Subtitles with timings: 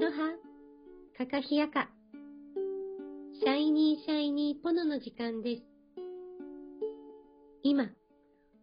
[0.00, 0.32] ロハ、
[1.18, 1.90] カカヒヤカ。
[3.38, 5.62] シャイニーシャイニーポノの時間です。
[7.62, 7.90] 今、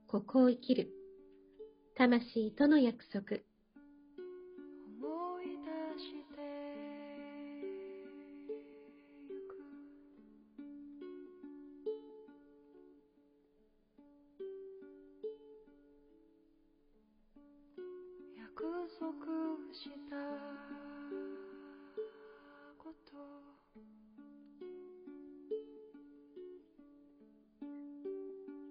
[0.08, 0.90] ここを生きる。
[1.96, 3.38] 魂との約束。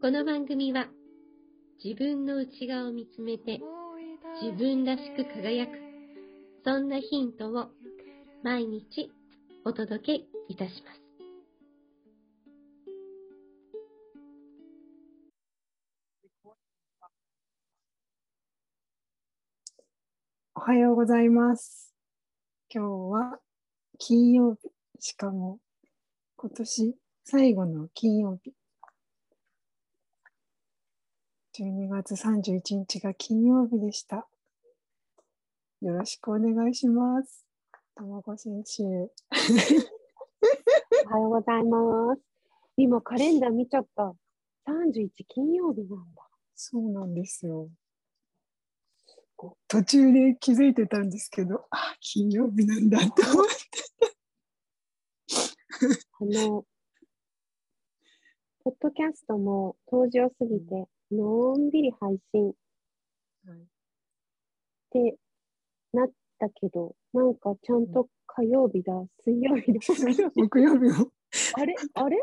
[0.06, 0.86] この番組は、
[1.82, 3.60] 自分の内側を見つめて、
[4.40, 5.72] 自分らしく輝く、
[6.64, 7.70] そんなヒントを
[8.44, 9.10] 毎日
[9.64, 11.02] お届けいたします。
[20.54, 21.92] おはようございます。
[22.72, 23.40] 今日は
[23.98, 24.70] 金曜日、
[25.00, 25.58] しかも
[26.36, 28.52] 今年最後の金曜日。
[31.58, 34.28] 12月31日が金曜日でした。
[35.80, 37.46] よろしくお願いします。
[37.94, 38.84] たまご先生。
[41.06, 42.20] おはようございます。
[42.76, 44.14] 今カレンダー見ちゃった。
[44.68, 46.28] 31金曜日なんだ。
[46.54, 47.70] そうなんですよ。
[49.66, 53.52] 途中で気づいてたんですけど、あ、金曜日なんだと思って。
[56.20, 56.66] あの、
[58.62, 62.52] ポッドキャストも登場すぎて、のんびり配信
[63.46, 63.64] はいっ
[64.90, 65.16] て
[65.92, 68.92] なったけど、なんかちゃんと火曜日だ、
[69.24, 69.80] 水曜日だ。
[70.36, 71.10] 木曜日も
[71.54, 71.74] あれ？
[71.94, 72.16] あれ？
[72.18, 72.20] っ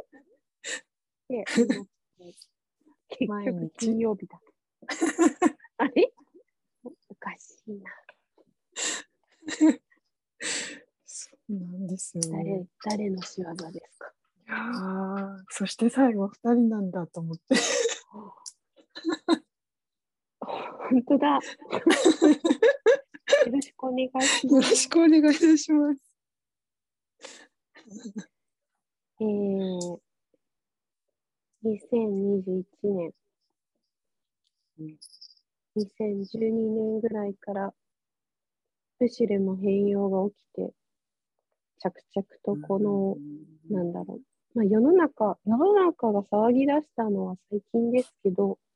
[1.28, 1.88] て思っ
[2.18, 2.36] て
[3.10, 4.40] 結毎局日金曜日だ。
[5.78, 6.14] あれ？
[7.10, 7.92] おかしいな。
[11.06, 12.68] そうなんですよね。
[12.86, 14.12] 誰、誰の仕業ですか？
[14.46, 17.44] いやーそして最後二人なんだと思って。
[20.40, 21.28] 本当だ。
[21.36, 21.42] よ
[23.52, 24.76] ろしくお願いしよろます。
[24.76, 26.02] しくお願いいたします。
[29.20, 29.98] えー、
[31.64, 33.12] 2021年、
[34.80, 34.98] うん
[35.76, 37.74] 2012年ぐらいから、
[39.00, 40.72] ルシレの変容が起きて、
[41.80, 42.28] 着々
[42.62, 43.18] とこの、
[43.72, 44.22] なんだろう、
[44.54, 48.73] まあ世の中、世の中が騒ぎ出したのは最近ですけど、うん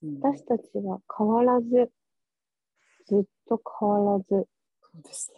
[0.00, 1.90] 私たちは変わらず、
[3.06, 4.46] ずっと変わらず、そ
[4.98, 5.36] うですね。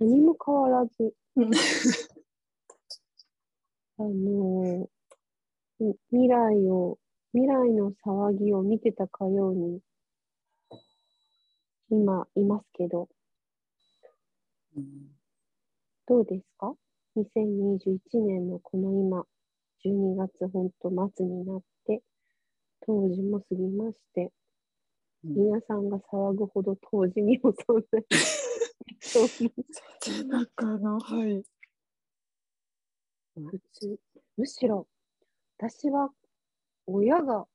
[0.00, 1.50] 何も変わらず、うん。
[3.98, 4.88] あの
[6.10, 6.98] 未来を、
[7.32, 9.80] 未来の騒ぎを見てたかように、
[11.88, 13.08] 今いますけど、
[14.76, 15.16] うん。
[16.06, 16.74] どうですか
[17.16, 19.26] ?2021 年のこの今、
[19.84, 22.02] 12月本当末になって、
[22.86, 24.32] 当時も過ぎまして、
[25.24, 28.04] 皆さんが騒ぐほど当時にも存在。
[29.00, 31.42] そう背中の、はい。
[33.34, 33.98] 普通
[34.36, 34.86] むしろ
[35.58, 36.10] 私は
[36.86, 37.46] 親が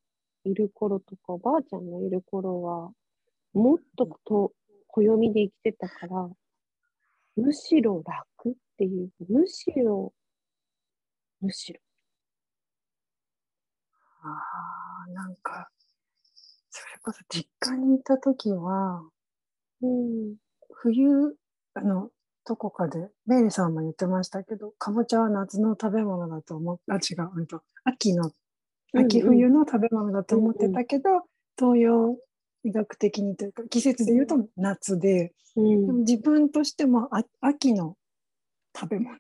[0.43, 2.91] いる頃とかおばあちゃんがいる頃は
[3.53, 4.53] もっとと
[4.87, 6.29] 暦で生きてたから
[7.35, 10.13] むしろ楽っていうむしろ
[11.41, 11.79] むしろ
[14.23, 15.69] ああ、なんか、
[16.69, 19.03] それこそ実家にいた時は、
[19.81, 20.35] うん。
[20.73, 21.35] 冬、
[21.73, 22.09] あの、
[22.45, 28.31] どこかで、メイリさんも言ってましたけど、かぼちゃは夏の食べ物だと思っあ、違う、うんと、秋の、
[28.93, 31.23] 秋冬の食べ物だと思ってたけど、
[31.57, 32.17] 東洋
[32.63, 35.85] 医学的にというか、季節で言うと夏で、うん。
[35.85, 37.95] でも自分としてもあ秋の
[38.75, 39.17] 食べ物。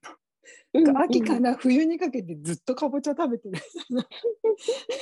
[0.73, 3.59] うん秋から冬にかけてずっとかぼちゃ食べてる。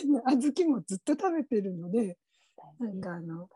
[0.06, 2.18] 小豆もずっと食べてるので、
[2.80, 3.50] なんかあの、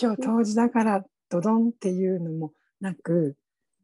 [0.00, 3.36] 今日冬至だからドドンっていうのもなく、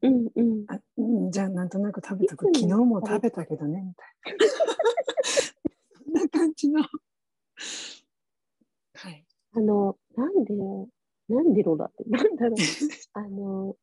[0.03, 2.47] うんうんあうんじゃあなんとなく食べとく。
[2.47, 4.47] 昨日も食べたけどね、みたいな。
[6.05, 6.83] そんな感じの。
[8.95, 9.25] はい。
[9.53, 10.55] あのなんで
[11.29, 12.57] なんでろだってなんだろう
[13.15, 13.77] あの、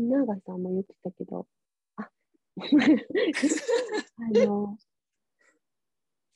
[0.00, 1.46] 永井さんも言ってたけど、
[1.96, 2.10] あ、
[2.58, 4.76] あの、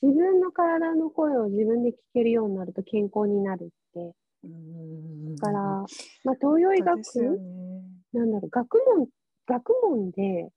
[0.03, 4.15] 自分の体の声を自分で聞けるようになると健康になるって。
[4.43, 7.83] うんだから、まあ、東洋医学、ね。
[8.13, 9.09] なんだろう、学問、
[9.47, 10.51] 学問で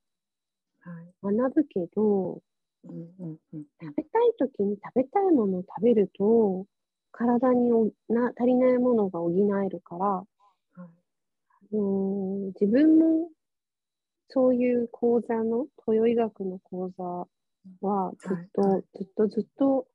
[0.83, 1.37] はい。
[1.37, 2.41] 学ぶけど、
[2.85, 6.65] うんうんうん食べたい時に食べたいものを食べると、
[7.11, 10.23] 体におな足りないものが補えるから、
[11.73, 13.29] うん自分も
[14.29, 17.03] そういう講座の、東洋医学の講座
[17.87, 18.83] はずっと、はいはい。
[18.95, 19.85] ずっとずっと、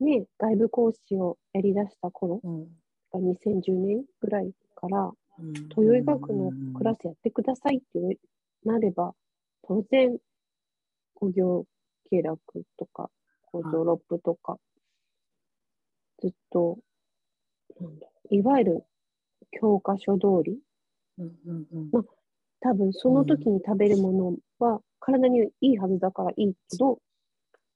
[0.00, 2.68] ね、外部講師をやり出した頃、うん。
[3.14, 5.52] 2010年ぐらいから、うん。
[5.54, 8.18] 東洋医学のクラスやってくださいって
[8.64, 9.14] なれば、
[9.62, 10.18] 当然、
[11.14, 11.64] 工業
[12.10, 12.36] 経絡
[12.76, 13.10] とか、
[13.46, 14.58] 工場ロップとか、
[16.18, 16.78] ずっと、
[17.80, 18.84] なんだ、いわゆる
[19.50, 20.58] 教科書通り、
[21.18, 21.88] うんうんうん。
[21.92, 22.04] ま
[22.60, 26.98] 多分その時に食べるものは体にいいはずだからいいけど、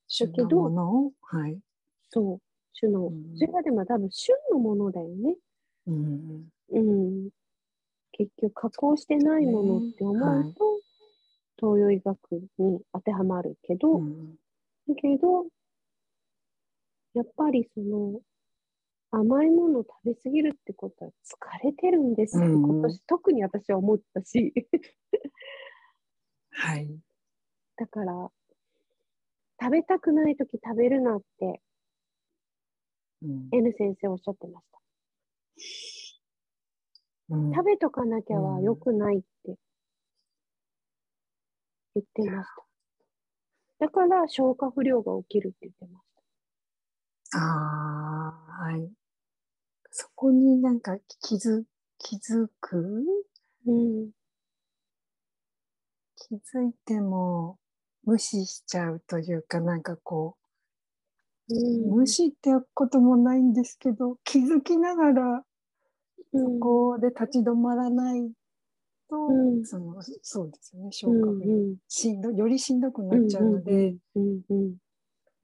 [0.08, 1.12] 旬けどのものを？
[1.22, 1.58] はい。
[2.10, 2.40] そう、
[2.78, 3.36] 種の、うん。
[3.36, 5.36] それはでも多分旬のものだよね。
[5.86, 7.30] うんうん。
[8.12, 10.80] 結局加工してないものって思うと、
[11.58, 12.18] 東洋医学
[12.58, 14.34] に当てはまるけど、うん。
[14.88, 15.46] だけど、
[17.14, 18.20] やっぱりその、
[19.12, 24.52] 甘いものを食べ過ぎるってことは疲れてるんですって、うん今年特に私は思ったし、
[26.52, 26.88] はい。
[27.76, 28.30] だから、
[29.60, 31.60] 食べたくないとき食べるなって
[33.22, 34.78] うん N 先生おっしゃってました。
[37.30, 39.56] うん食べとかなきゃはうん良くないって
[41.94, 42.50] 言ってまし
[43.78, 43.86] た。
[43.86, 46.02] だから消化不良が起きるって言ってまし
[47.34, 48.99] ああ、はい。
[49.92, 51.64] そこになんか気づ、
[51.98, 53.04] 気づく？
[53.66, 53.72] た。
[53.72, 54.10] うん。
[56.16, 57.58] 気づいても
[58.04, 60.36] 無視しちゃうというか、なんかこ
[61.48, 61.58] う、う
[61.88, 65.44] ん、無視ってこともないんですけど、気づきながら、
[66.32, 66.40] うん。
[66.54, 68.30] そこで立ち止まらない
[69.10, 69.66] と、うん。
[69.66, 74.76] その、そうですよね、う消化不良、んしんど、よりしんどくなっちゃうので、うんうん。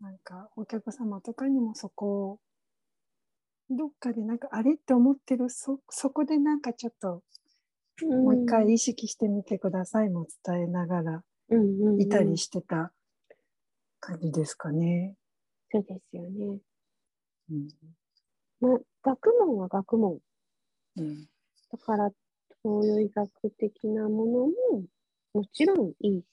[0.00, 2.40] なんかお客様とかにもそこを
[3.70, 7.22] どっかでなんかあれって思ってるそそこでなんかちょっと
[8.02, 11.22] うんもう一回意識してみてくださいも伝えながら
[11.98, 12.92] いたりしてた
[14.00, 15.14] 感じですかね。
[15.72, 16.58] そうですよね。
[17.50, 17.68] うん
[18.60, 20.18] まあ、学問は学問。
[20.96, 21.26] うん
[21.72, 22.10] だから、
[22.62, 24.52] 東洋医学的なものも
[25.34, 26.24] もちろんいいし、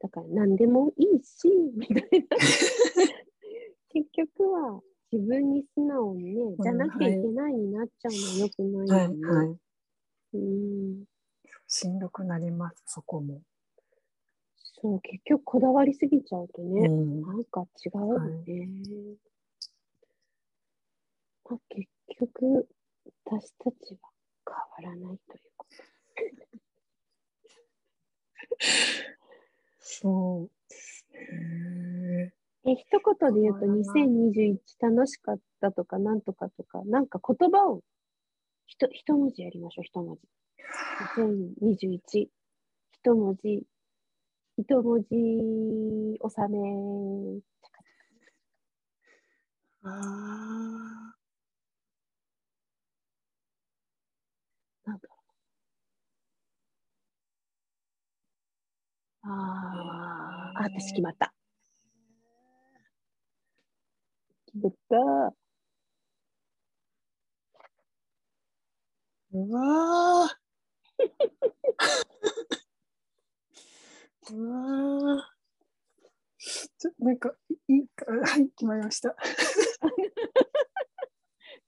[0.00, 2.36] だから何でもいいし、みたいな。
[3.92, 4.80] 結局は
[5.14, 9.26] 自分に素直にね、じゃなきゃいけないになっちゃうのは良くないはいよね。
[9.28, 9.56] はい。
[10.34, 11.04] うん。
[11.68, 13.40] しんどくなりますそこも。
[14.56, 18.68] そう、結局こだわりすぎちゃうとね、うんなんか違うよね。
[21.48, 21.88] まあ、結
[22.18, 22.68] 局、
[23.24, 24.10] 私たちは
[24.80, 25.76] 変わらないということ。
[29.78, 32.34] そうですね。
[32.66, 37.82] え、一言で言うと変わらない2021楽しかったとかなんとかとか、なんか言葉を
[38.66, 40.22] ひと一文字やりましょう、一文字。
[41.20, 42.30] 2021、
[42.92, 43.62] 一文字、
[44.56, 47.40] 一文字納め。
[49.82, 49.88] あ
[54.86, 55.18] なんだろう。
[59.22, 61.34] あー、あ、私決まった。
[64.54, 64.96] 決まった。
[64.96, 65.44] ー
[69.32, 70.34] うわー
[74.34, 74.48] う
[75.16, 75.34] わー
[76.78, 77.34] ちょなんか
[77.68, 79.16] いいかはい決まりました。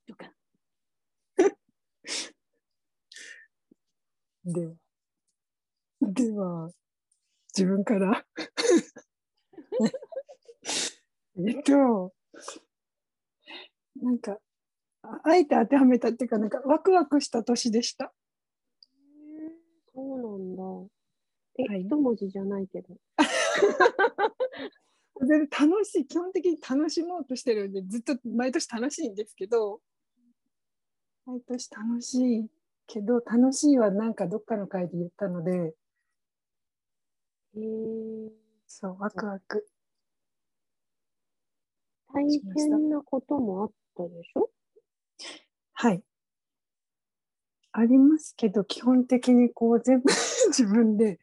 [0.06, 0.30] とか。
[4.44, 4.74] では、
[6.02, 6.70] では、
[7.56, 8.24] 自分から。
[11.38, 12.14] えっと、
[14.02, 14.38] なんか、
[15.02, 18.12] ああえて当てはめたっていうか、なんかワクワクした年でした。
[19.94, 20.62] そうなんだ。
[21.58, 22.96] え、はい一文字じゃないけど。
[25.20, 29.80] 全然楽しい、基本的に楽しもうとしてるんで、ずっと毎年楽しいんですけど、
[31.24, 32.48] 毎年楽しい
[32.86, 35.74] けど、楽しいはなんかどっかの回で言ったので、
[37.54, 38.30] へー
[38.66, 39.66] そう、ワクワク。
[42.12, 42.22] 大
[42.54, 44.50] 変なこともあったでしょ？
[45.72, 46.02] はい。
[47.72, 50.08] ありますけど、基本的にこう全部
[50.48, 51.18] 自分で、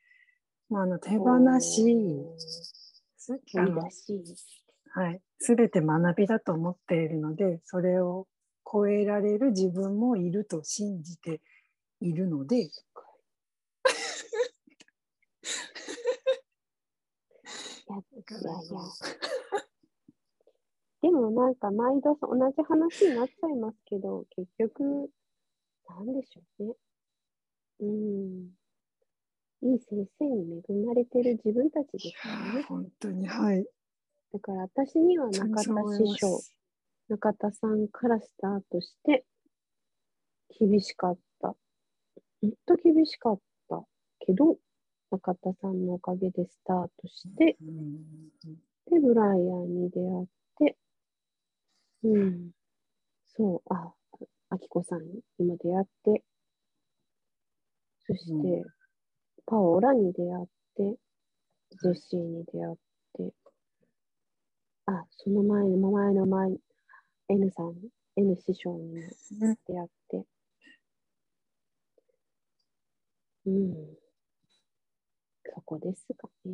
[0.70, 1.84] まあ、あの手放し、
[4.36, 4.64] す。
[4.92, 8.28] はい、すべて学びだと思っているので、それを
[8.72, 11.42] 超えられる自分もいると信じて
[12.00, 12.72] いるので、 い
[18.34, 19.63] やいやいや。
[21.04, 25.10] でもなんか毎度同じ話になっちゃいますけど、結局、
[25.90, 26.74] なんでしょうね。
[27.82, 29.70] うん。
[29.70, 32.64] いい先生に恵まれてる自分たちですいからやーね。
[32.64, 33.66] 本当に、はい。
[34.32, 35.74] だから私には中田師
[36.20, 36.40] 匠、
[37.10, 39.26] 中田さんからスタートして、
[40.58, 41.54] 厳しかった。
[42.42, 43.84] ほんと厳しかった
[44.20, 44.58] けど、
[45.12, 47.98] 中田さんのおかげでスタートして、うん
[48.90, 50.43] で、ブライアンに出会って、
[52.04, 52.52] うん。
[53.28, 53.94] そう、あ、
[54.50, 56.24] あきこさんにも出会って、
[58.06, 58.64] そして、うん
[59.48, 60.98] パオラに出会って、
[61.72, 62.78] ジェシーに出会っ
[63.14, 63.34] て、
[64.86, 66.56] あ、その前の前の前、
[67.30, 67.76] N さん、
[68.18, 68.96] N 師匠に
[69.68, 70.26] 出会って、
[73.46, 73.98] うん。
[75.46, 76.52] そこですかね。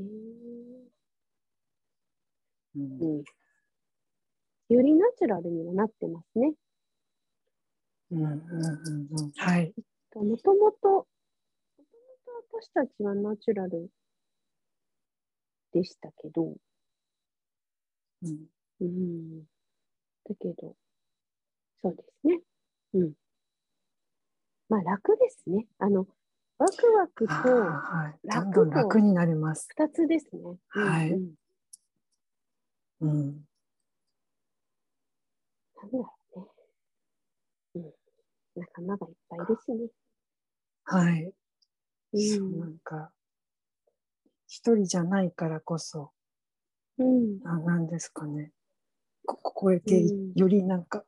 [2.75, 3.23] うんうん。
[4.69, 6.53] よりナチュラルにはなってますね。
[8.11, 9.73] うんうんうんうんはい。
[10.15, 11.05] もともと、もともと
[12.61, 13.89] 私たちはナチュラル
[15.71, 16.55] でしたけど、
[18.23, 18.47] うん
[18.81, 19.43] うん。
[20.27, 20.75] だけど、
[21.81, 22.39] そうですね。
[22.93, 23.13] うん。
[24.69, 25.67] まあ楽ですね。
[25.79, 26.07] あの、
[26.57, 28.27] ワクワクとはい。
[28.27, 29.67] どん楽どん楽になります。
[29.69, 30.41] 二つですね。
[30.75, 31.33] うんはいうん
[33.01, 33.48] うん。
[35.81, 36.45] なんだろうね。
[37.75, 37.93] うん。
[38.55, 39.89] 仲間がいっぱいいるしね。
[40.85, 41.23] はい。
[41.23, 41.33] うん
[42.11, 43.11] そうなんか、
[44.47, 46.11] 一人じゃないからこそ、
[46.97, 47.39] うん。
[47.43, 48.51] ななんですかね。
[49.25, 50.03] ここ超えて
[50.35, 51.05] よりなんか、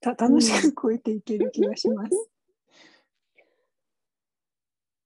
[0.00, 2.10] た楽しく超えていける気がします。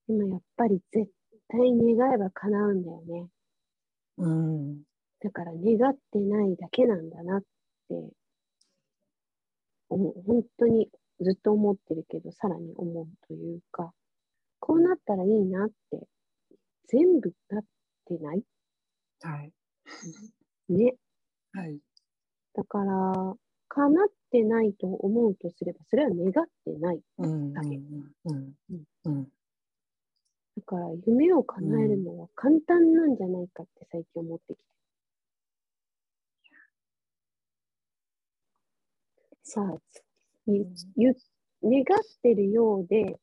[0.08, 1.10] でもやっぱり絶
[1.48, 3.28] 対願えば叶うんだよね。
[4.18, 4.82] うん。
[5.20, 7.46] だから願ってないだけなんだなって、
[9.88, 10.88] 本当に
[11.20, 13.92] ずっと思ってるけど、さらに思うというか、
[14.60, 16.06] こうなったらいいなって、
[16.88, 17.64] 全部なっ
[18.06, 18.42] てない？
[19.22, 19.52] はい。
[20.68, 20.94] ね。
[21.52, 21.78] はい。
[22.54, 23.34] だから、
[23.68, 27.00] 叶ってないと思うとすれば、それは願ってない。
[27.18, 27.52] うん。
[27.52, 27.80] だけ。
[30.56, 34.64] だから、夢を叶えるのは簡単なんじゃないかって最近思ってきて。
[39.44, 39.78] さあ、
[40.46, 41.14] ゆゆ
[41.62, 41.84] 願っ
[42.22, 43.20] てるようで、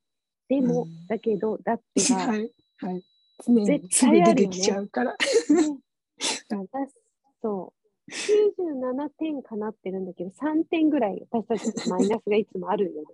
[0.47, 2.53] でも、うんだけど、 だってが、はい。
[2.77, 3.03] はい。
[3.43, 5.11] 常に絶対出てきちゃうから。
[5.13, 5.17] ね、
[6.49, 6.93] 私
[7.41, 7.73] そ
[8.07, 13.07] う、97点かなってるんだけど、3点ぐらい私たちのマイナスがいつもあるよね。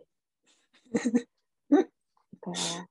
[1.71, 2.89] だから、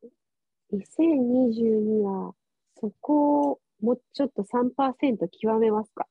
[0.73, 2.35] 2022は、
[2.81, 6.09] そこをもうちょっと3%極めますか。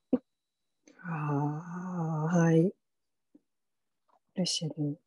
[1.01, 2.71] ああ、はい。
[4.36, 5.00] ルシェル、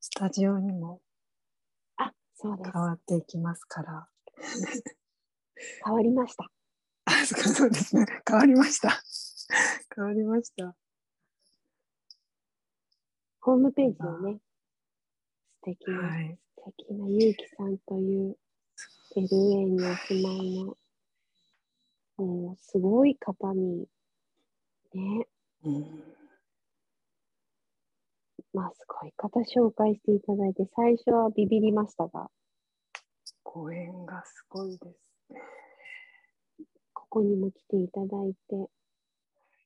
[0.00, 1.00] スタジオにも
[1.96, 2.82] あ、そうです変。
[2.82, 4.06] わっていきますから。
[5.84, 6.50] 変わりました。
[7.06, 8.04] あ、そうかそうですね。
[8.28, 8.90] 変わりました。
[9.96, 10.74] 変わりました。
[13.40, 14.38] ホームページをね、
[15.62, 16.38] 素敵な、はい。
[16.58, 18.36] 素敵なゆうきさんという
[19.16, 20.76] LA にお住まいの、
[22.18, 23.86] もうすごい方に、
[24.92, 25.26] ね、
[25.64, 26.04] うん、
[28.54, 32.30] まあすごい方紹介していただいて、最初はビビりましたが、
[33.42, 35.40] ご縁がすごいですね。
[36.92, 38.70] ここにも来ていただいて、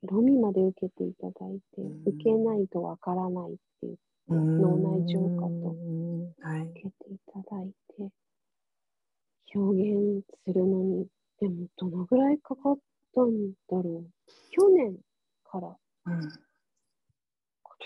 [0.03, 5.77] ロミまで受けていただいて、うん受けないとわからないっていう、脳内浄化と
[6.41, 6.69] はい。
[6.69, 8.13] 受けていただいて、
[9.55, 11.07] 表現するのに、
[11.41, 12.79] でもどのぐらいかかっ
[13.15, 14.11] たんだろう。
[14.51, 14.97] 去年
[15.45, 15.77] から、
[16.07, 16.21] うん。
[16.21, 16.31] 今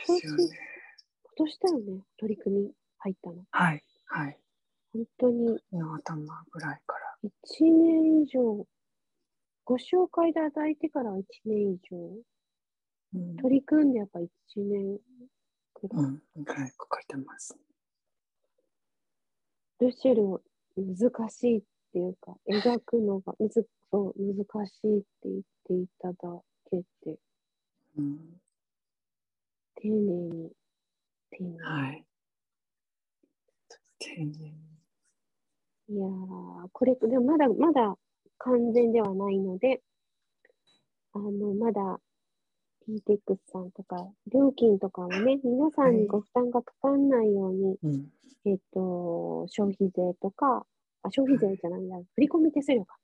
[0.06, 0.44] 年、ですよね。
[1.22, 3.44] 今年だよね、取り組み入ったの。
[3.50, 3.84] はい。
[4.06, 4.38] はい。
[4.92, 7.16] 本当にの頭ぐらいから。
[7.24, 7.30] 1
[7.72, 8.66] 年以上、
[10.12, 11.96] ご紹介いただいてから1年以上、
[13.14, 13.36] うん。
[13.36, 14.26] 取り組んでやっぱ1
[14.56, 14.98] 年
[15.72, 16.02] くらい。
[16.02, 16.22] うん。
[16.36, 17.56] ぐらいかかってます。
[19.80, 20.42] ルシェルを
[20.76, 26.14] 難しいっていうか、描くのがむずそう難しいって言っていただ
[26.70, 27.18] けて、
[27.96, 28.18] うん。
[29.76, 30.50] 丁寧に、
[31.30, 31.58] 丁寧に。
[31.58, 32.04] はい。
[33.98, 34.52] 丁寧に。
[35.88, 37.96] いやー、これ、でもまだ、まだ
[38.38, 39.82] 完全ではないので、
[41.14, 42.00] あの、まだ、
[42.88, 43.96] PTX さんとか、
[44.32, 48.08] 料金とかはね、皆さんにご負担がかかんないように、うん。
[48.44, 50.66] えっと、消費税とか、
[51.02, 52.96] あ、消費税じゃないや、振込手数料か。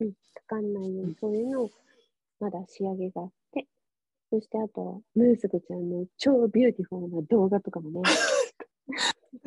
[0.00, 1.70] うん、かかんないように、そういうのを、
[2.40, 3.66] まだ仕上げがあって、
[4.30, 8.00] そしてあと、ムースクちゃんの超ビューティフルな動画とかもね、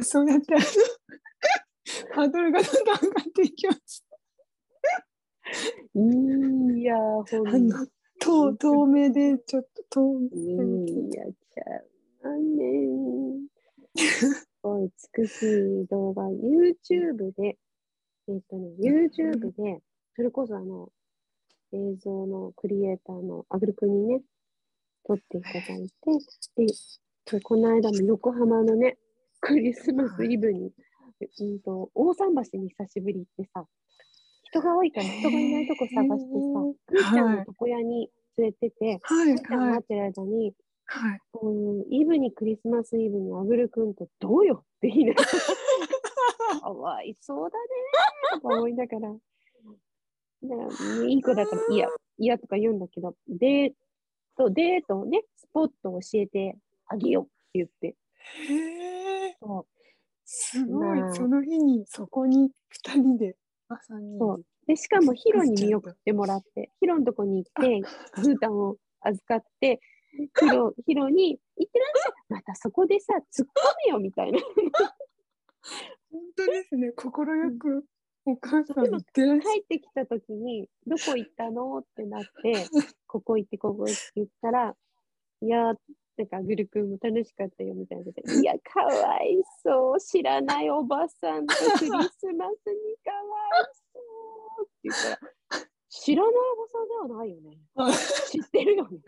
[0.01, 0.63] そうやってあの
[2.15, 4.05] ハードルがどんどん上がっていきます。
[5.95, 7.87] いやー、ほあんの
[8.23, 9.99] 透透明でちょっと透
[10.33, 11.63] 明いやっちゃ
[12.23, 13.43] うわね。
[13.97, 17.57] すごい美しい動画、YouTube で、
[18.29, 19.81] えっ、とね、YouTube で、
[20.15, 20.87] それこそあの、
[21.73, 24.21] 映像のクリエイターのアグル君にね、
[25.05, 26.71] 撮っていただいて、
[27.25, 28.97] で、この間も横浜のね、
[29.41, 30.71] クリスマスイブに、
[31.41, 33.65] うんと、大桟橋に久しぶり行ってさ、
[34.53, 40.53] 人が多いから人がいないとこ探してさ、くーちゃんの床屋に連れてて、はいはいくーちゃん待ってる間に、
[40.85, 41.19] はい。
[41.41, 45.29] うん、イブにクリスマスイブにアグル君とどうよって言いながら、
[46.61, 53.73] かわいそうだねーとか思いながら、らねいい子だから、いや、いやとか言うんだけど、デー
[54.37, 57.95] ト、デートをね、スポットを教えてあげようって言って、
[58.49, 59.37] へえ。
[59.39, 59.65] そ
[60.25, 61.13] すごいまあ。
[61.13, 63.35] その日にそこに二人で。
[64.19, 64.45] そう。
[64.67, 67.87] で、しかもヒロに見送ってもらって、ヒロのとこに行って、グ
[68.33, 69.79] ータンを預かって、
[70.39, 72.13] ヒロ、 ヒロに、行ってらっしゃい。
[72.29, 73.51] またそこでさ、突っ込
[73.87, 74.39] めよみたいな。
[76.11, 76.91] 本当ですね。
[76.91, 77.85] 心よく
[78.25, 81.79] お母さんってらっしゃ帰ってきたときに、どこ行ったの？
[81.79, 82.67] ってなって、
[83.07, 84.75] ここ行って、ここ行って言ったら、
[85.41, 85.73] いや、
[86.17, 92.53] なんか、グル君も楽しかったよみたいなことで、 いや、かわいそう、知らないおばさんとクリスマスにかわい
[93.91, 93.99] そ
[94.61, 95.19] うって言ったら、
[95.89, 97.59] 知らないおばさんではないよね。
[97.75, 97.91] あ
[98.29, 98.99] 知ってるよね。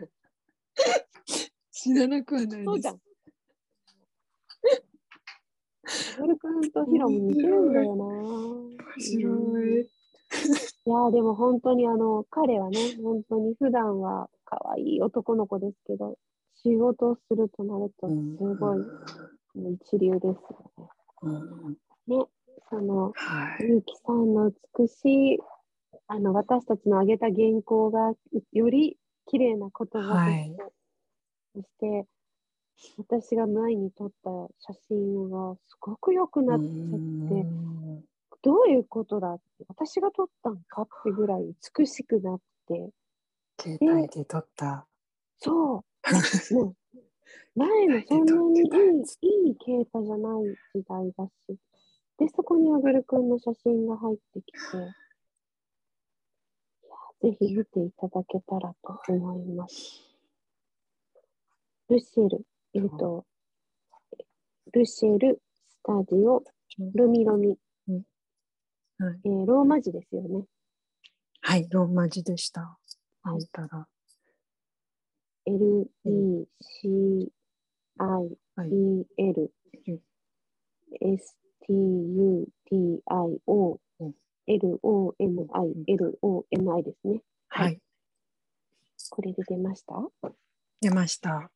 [1.70, 2.64] 知らなくはない。
[2.64, 3.00] そうじゃん。
[6.18, 8.04] グル君とヒロも似てるんだよな。
[8.04, 9.80] 面白うんい。
[9.82, 16.18] いやーでも本当にあの彼はね、本当に普段は可愛い男の子ですけど、
[16.62, 18.14] 仕事をするとなるとす
[18.54, 20.90] ごいもう一流ですよ
[21.22, 21.76] うん。
[22.06, 22.18] ね。
[22.18, 22.24] ね、
[22.70, 23.64] そのはい。
[23.68, 25.38] ゆうきさんの美しい
[26.08, 28.12] あの私たちの挙げた原稿が
[28.52, 30.72] より綺麗な言葉として、
[31.54, 32.06] そして
[32.98, 38.04] 私が前に撮った写真がすごく良くなっちゃって、うん
[38.42, 41.42] どういうことだって、私が撮ったんかってぐらい
[41.78, 42.90] 美しくなって、
[43.60, 44.86] 携帯で撮った。
[45.38, 45.84] そう、
[47.56, 51.58] 前のそんなにいい、いい携帯じゃない時代だし、
[52.18, 54.80] で、そこにアグル君の写真が入ってきて、い
[56.88, 60.02] やぜひ見ていただけたらと思います。
[61.88, 63.26] ルシェル、えっ、と、
[64.72, 66.44] ルシェル、スタジオ、
[66.94, 67.58] ロミロミ、
[68.98, 70.44] はいえーローマ字ですよね。
[71.42, 72.78] はい、ローマ字でした。
[73.22, 73.88] はい見たら。
[75.46, 77.32] L, E, C,
[77.98, 78.06] I,
[78.56, 78.70] はい。
[78.70, 79.50] E, L,
[81.00, 84.14] S, T, U, T, I, O, うん
[84.46, 87.22] L, O, M, I, L, O, M, I ですね。
[87.48, 87.80] はい。
[89.10, 89.94] これで出ました？
[89.94, 90.10] は
[90.80, 91.50] 出ました。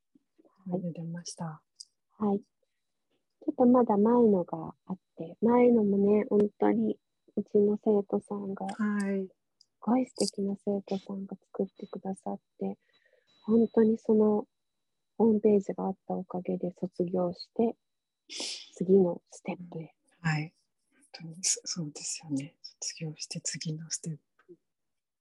[0.66, 0.92] い。
[0.92, 1.60] 出ました。
[2.18, 2.38] はい。
[2.38, 6.96] ちょっとまだ前のがあって、前のもね、本当に
[7.36, 9.26] うちの生徒さんが、はい。
[9.26, 9.32] す
[9.80, 12.76] ごい素敵な生徒さんが作ってくださって、
[13.50, 14.46] 本当にその
[15.18, 17.76] ホームページがあったおかげで卒業して、
[18.74, 19.92] 次のステップへ。
[20.20, 20.52] はい。
[20.92, 22.54] 本当にそそうですよね。
[22.62, 24.16] 卒業して次のステッ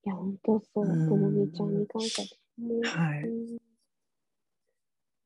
[0.05, 0.85] いや、本当そう。
[0.85, 2.79] とうんもみちゃんに感謝ですね。
[2.81, 2.87] プ。
[2.87, 3.23] はい。
[3.23, 3.59] うん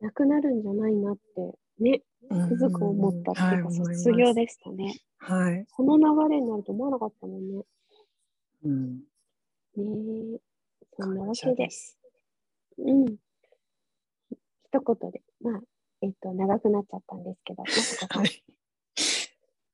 [0.04, 5.00] なくなるんじゃないなって、ね、つくづく思ったっていうか、卒業でしたね。
[5.18, 5.66] はい。
[5.72, 7.64] この流れになると思わなかったもんね。
[8.66, 8.96] うん。
[8.98, 10.42] ねえ。
[11.00, 11.98] そんなわけでで、す。
[12.78, 13.18] うん。
[14.66, 15.62] 一言で、まあ、
[16.02, 18.44] えっと、長くなっちゃったんですけど、 まさかさんはい。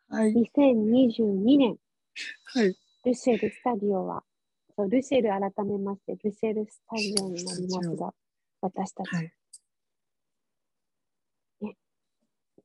[0.10, 0.34] はい。
[0.34, 1.78] 2022年、
[2.46, 2.76] はい。
[3.06, 4.24] ルシェルスタジオは、
[4.76, 8.14] そうルシェル改めまして、ルシェルスタジオになりますが、
[8.62, 9.34] 私たち、はい。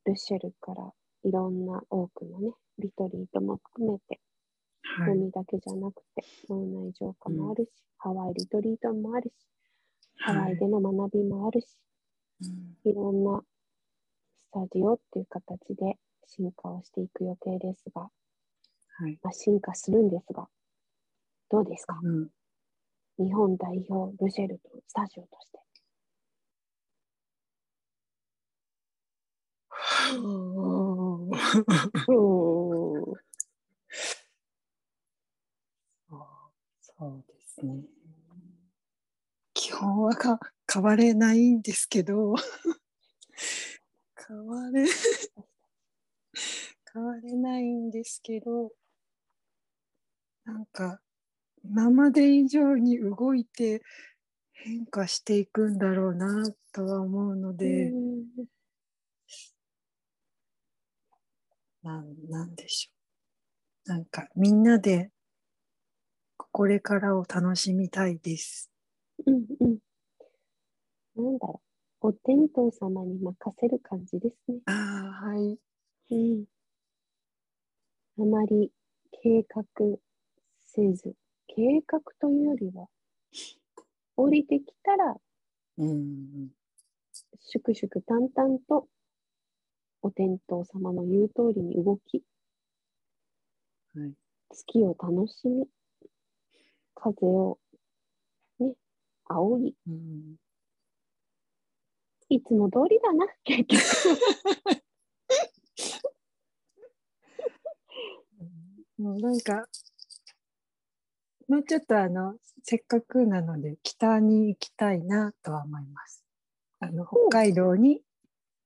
[0.04, 0.92] ルシェルから
[1.22, 4.20] いろんな多くのね、リトリートも含めて、
[4.82, 5.12] はい。
[5.16, 9.53] 海だけじゃなくて、脳内浄化もあるし、ハワイリトリートもあるし、
[10.16, 11.66] ハワイでの学びもあるし、
[12.42, 13.42] うんいろんな
[14.38, 15.96] スタジオっていう形で
[16.26, 18.02] 進化をしていく予定ですが、
[18.98, 19.18] はい。
[19.22, 20.46] まあ、進化するんですが、
[21.50, 21.98] どうですか？
[22.02, 22.28] うん。
[23.18, 25.58] 日本代表ルシェルとスタジオとして。
[36.80, 37.82] そうですね。
[39.74, 40.38] 基本はか
[40.72, 42.36] 変われないんですけど、
[44.28, 44.86] 変われ、
[46.92, 48.70] 変われないんですけど、
[50.44, 51.00] なんか、
[51.64, 53.82] 今まで以上に動いて
[54.52, 58.46] 変化していくんだろうなとは思うので、うん
[61.82, 62.94] なんなんでしょ
[63.86, 63.88] う。
[63.88, 65.10] なんか、みんなで
[66.52, 68.73] これからを楽しみたいです。
[69.26, 69.78] うんうん。
[71.16, 71.60] なんだろ
[72.02, 72.08] う。
[72.08, 74.58] お天道様に任せる感じですね。
[74.66, 75.58] ああ、はい。
[76.10, 76.44] うん。
[78.18, 78.72] あまり
[79.22, 79.62] 計画
[80.60, 81.14] せず、
[81.46, 82.88] 計画というよりは、
[84.16, 85.14] 降りてきたら、
[85.78, 86.50] うん。
[87.40, 88.88] 粛々淡々と、
[90.02, 92.22] お天道様の言う通りに動き、
[93.94, 94.14] はい。
[94.50, 95.66] 月を楽しみ、
[96.96, 97.60] 風を、
[99.30, 100.36] ね、仰ぎ、うん、
[102.28, 103.82] いつも通りだな、結局。
[108.98, 109.66] もうなんか、
[111.48, 116.24] もうちょっとあの、せっかくなので、北に行きたいなとは思います。
[116.80, 118.02] あの、北海道に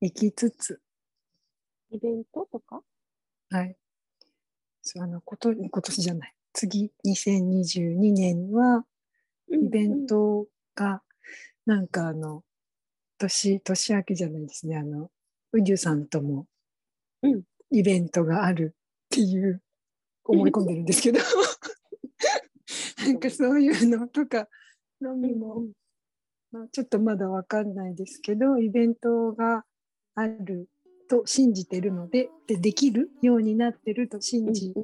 [0.00, 0.80] 行きつつ、
[1.90, 2.82] イベントとか？
[3.50, 3.76] はい。
[4.82, 6.34] そうあの、こと、今年じゃない。
[6.52, 8.84] 次、2022年は、
[9.50, 11.02] イベントが、
[11.66, 12.44] なんかあの、
[13.18, 14.76] 年、年明けじゃないですね。
[14.76, 15.10] あの、
[15.52, 16.46] 宇宙さんとも
[17.22, 19.62] うん、イベントがあるっていう、
[20.24, 21.18] 思い込んでるんですけど、
[23.04, 24.48] なんかそういうのとか、
[25.00, 25.66] のみも、
[26.50, 29.64] まあ、ちょっとまだわかんないですけど、イベントが
[30.14, 30.68] ある
[31.08, 34.80] と信じてるので、で、できるようになってると信じて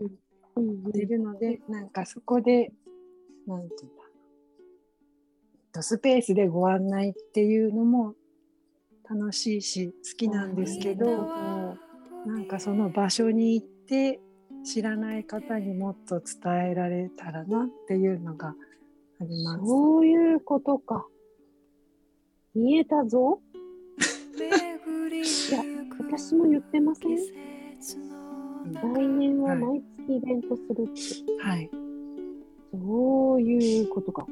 [1.06, 2.72] るので、なんかそこで、
[3.46, 4.03] なんていうんだ、
[5.74, 8.14] えっとスペースでご案内っていうのも
[9.10, 11.76] 楽しいし、好きなんですけど、
[12.26, 14.20] なんかその場所に行って、
[14.64, 18.54] 知らない方にもっと伝えられたらなっていうのが
[19.20, 19.66] あります。
[19.66, 21.06] そういうことか。
[22.54, 23.40] 見えたぞ。
[24.38, 25.60] いや、
[25.98, 27.16] 私も言ってません。
[28.72, 31.42] 来年は毎月イベントするって。
[31.42, 31.68] はい。
[32.72, 34.24] そういうことか。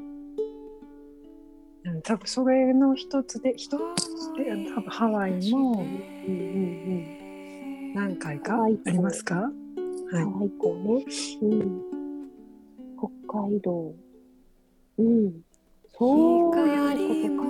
[1.85, 9.35] うん多分それの一つで、一つで、多分ハワイもうんうん何回かありますか？
[9.35, 10.15] うん。
[10.15, 10.39] はいハ。
[10.39, 11.05] ワイ港ね。
[11.41, 11.81] うん。
[12.97, 13.09] 北
[13.49, 13.93] 海道。
[14.97, 15.41] うん。
[15.97, 17.45] そういうこ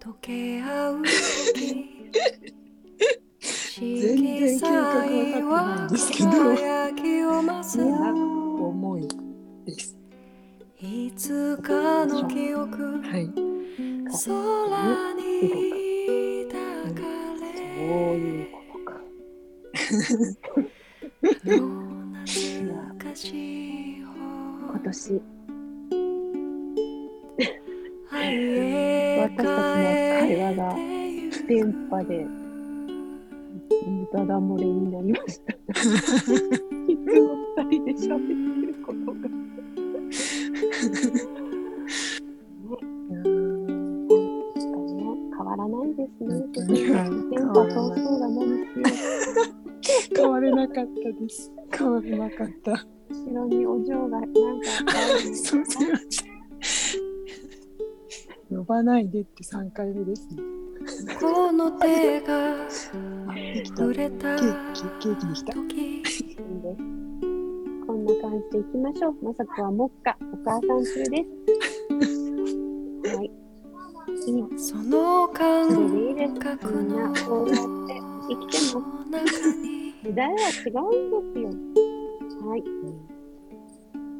[0.00, 0.10] とか。
[0.10, 2.10] 溶け合う時
[3.80, 9.08] 全然計画分かってないんですけど 輝きを増すいやなー思い
[9.66, 9.97] です。
[10.80, 13.28] いつかの記憶はい。
[13.34, 17.02] 空に抱 か
[17.50, 18.94] そういうことか。
[21.44, 21.58] 今
[22.22, 22.70] 年、
[24.68, 25.12] 私たち
[29.16, 30.76] の会話が
[31.48, 32.24] 電波で
[34.12, 35.52] ダダ漏れになりました。
[35.74, 38.20] いつも二人で喋っ
[38.60, 39.47] てることが。
[43.10, 43.22] うん。
[44.54, 44.94] 確かに。
[44.94, 45.02] ね、
[45.36, 46.28] 変わらないですね。
[46.28, 50.90] 本当にはい電波総数が何しよ変われなかった
[51.20, 51.52] です。
[51.76, 52.72] 変われなかった。
[53.10, 54.34] 後ろにお嬢がなんか
[55.34, 56.28] そうすいません。
[58.50, 60.42] 呼ばないでって3回目ですね。
[61.20, 63.76] この手があ、できた。
[63.76, 65.52] 触ケーキ、ケーキできた。
[68.08, 69.24] な感じでいきましょう。
[69.24, 71.24] まさかは目下、お母さん中で
[73.04, 73.14] す。
[73.14, 73.30] はい。
[74.26, 76.34] いいその感それでいいです。
[76.40, 78.80] 覚みんなのこうやって生きてま
[79.26, 79.32] す。
[80.04, 81.48] 時代は違うんですよ。
[82.48, 82.64] はい。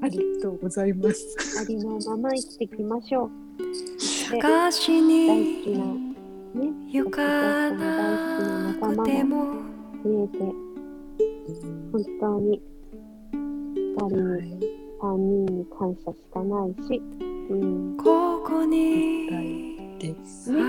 [0.01, 1.59] ありがとうございます。
[1.61, 3.31] ありのまま生きていきましょう。
[4.01, 9.55] し大好にきな、ね、行かなくても
[10.05, 10.39] 増えて、
[11.91, 12.78] 本当に、二
[13.99, 14.61] 人に、
[15.01, 17.03] 三人に感謝しかないし、
[17.51, 20.53] うん、ここにです。
[20.53, 20.63] ね、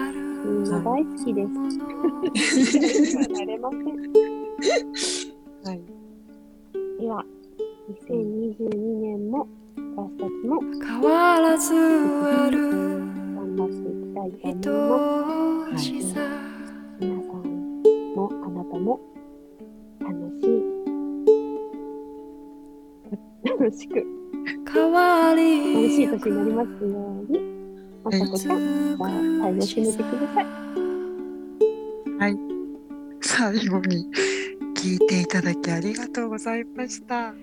[0.44, 1.48] みんな大好きです。
[1.50, 3.84] ものなれません。
[5.64, 5.82] はい。
[7.00, 7.24] では、
[8.08, 9.48] 2022年も
[9.96, 13.76] 私たちも変わらずある頑張って
[14.26, 15.92] いきたいと思います。
[15.92, 16.20] 愛しさ
[17.00, 17.84] 皆さん
[18.16, 19.00] もあなたも
[20.00, 20.79] 楽しい
[23.50, 24.06] 楽しく
[24.72, 27.40] 変わり楽しい年になりますように
[28.04, 29.10] まさこちゃんじゃあ
[29.42, 30.70] 最後締めてください
[32.20, 32.38] はい。
[33.22, 34.08] 最後に
[34.76, 37.34] 聞いていただきありがとうございました。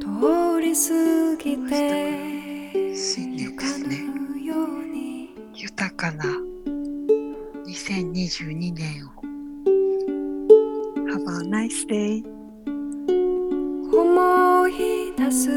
[0.00, 4.00] 通り過ぎて新年ですね。
[4.34, 6.24] ぬように豊かな
[7.68, 9.10] 2022年を。
[11.12, 12.33] Have a nice day.
[15.16, 15.48] 出す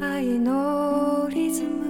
[0.00, 1.86] 愛のリズム。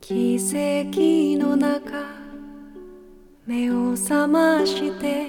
[0.00, 2.04] 奇跡の中
[3.46, 5.28] 目を覚まして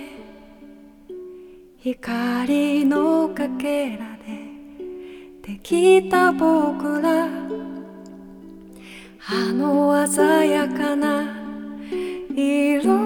[1.77, 7.27] 光のかけらでできた僕ら。
[9.27, 11.23] あの鮮やかな
[12.35, 13.04] 色。